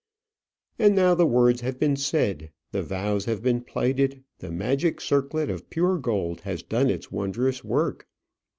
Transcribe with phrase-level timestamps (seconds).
[0.79, 5.51] And now the words have been said, the vows have been plighted, the magic circlet
[5.51, 8.07] of pure gold has done its wondrous work.